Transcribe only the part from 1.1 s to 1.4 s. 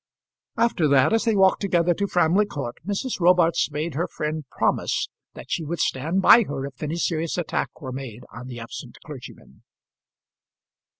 as they